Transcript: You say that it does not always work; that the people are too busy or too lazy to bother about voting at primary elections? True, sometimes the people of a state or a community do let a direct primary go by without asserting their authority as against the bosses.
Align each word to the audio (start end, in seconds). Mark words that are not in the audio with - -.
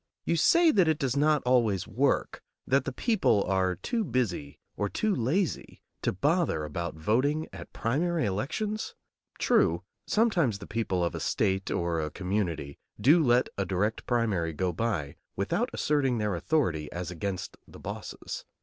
You 0.25 0.35
say 0.35 0.71
that 0.71 0.87
it 0.87 0.97
does 0.97 1.15
not 1.15 1.43
always 1.43 1.87
work; 1.87 2.41
that 2.65 2.85
the 2.85 2.91
people 2.91 3.43
are 3.43 3.75
too 3.75 4.03
busy 4.03 4.57
or 4.75 4.89
too 4.89 5.13
lazy 5.13 5.83
to 6.01 6.11
bother 6.11 6.65
about 6.65 6.95
voting 6.95 7.47
at 7.53 7.71
primary 7.71 8.25
elections? 8.25 8.95
True, 9.37 9.83
sometimes 10.07 10.57
the 10.57 10.65
people 10.65 11.03
of 11.03 11.13
a 11.13 11.19
state 11.19 11.69
or 11.69 12.01
a 12.01 12.09
community 12.09 12.79
do 12.99 13.21
let 13.23 13.47
a 13.59 13.63
direct 13.63 14.07
primary 14.07 14.53
go 14.53 14.73
by 14.73 15.17
without 15.35 15.69
asserting 15.71 16.17
their 16.17 16.33
authority 16.33 16.91
as 16.91 17.11
against 17.11 17.55
the 17.67 17.77
bosses. 17.79 18.43